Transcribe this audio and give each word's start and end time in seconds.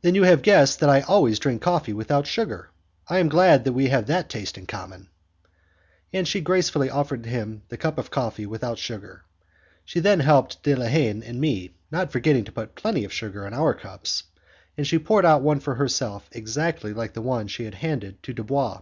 "Then 0.00 0.14
you 0.14 0.22
have 0.22 0.40
guessed 0.40 0.80
that 0.80 0.88
I 0.88 1.02
always 1.02 1.38
drink 1.38 1.60
coffee 1.60 1.92
without 1.92 2.26
sugar. 2.26 2.70
I 3.06 3.18
am 3.18 3.28
glad 3.28 3.68
we 3.68 3.88
have 3.88 4.06
that 4.06 4.30
taste 4.30 4.56
in 4.56 4.64
common." 4.64 5.10
And 6.14 6.26
she 6.26 6.40
gracefully 6.40 6.88
offered 6.88 7.26
him 7.26 7.60
the 7.68 7.76
cup 7.76 7.98
of 7.98 8.10
coffee 8.10 8.46
without 8.46 8.78
sugar. 8.78 9.22
She 9.84 10.00
then 10.00 10.20
helped 10.20 10.62
De 10.62 10.74
la 10.74 10.86
Haye 10.86 11.08
and 11.10 11.38
me, 11.38 11.74
not 11.90 12.10
forgetting 12.10 12.44
to 12.44 12.52
put 12.52 12.74
plenty 12.74 13.04
of 13.04 13.12
sugar 13.12 13.46
in 13.46 13.52
our 13.52 13.74
cups, 13.74 14.22
and 14.78 14.86
she 14.86 14.98
poured 14.98 15.26
out 15.26 15.42
one 15.42 15.60
for 15.60 15.74
herself 15.74 16.26
exactly 16.32 16.94
like 16.94 17.12
the 17.12 17.20
one 17.20 17.46
she 17.46 17.64
handed 17.70 18.22
to 18.22 18.32
Dubois. 18.32 18.80